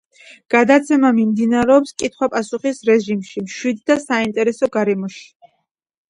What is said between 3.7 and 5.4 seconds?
და საინტერესო გარემოში.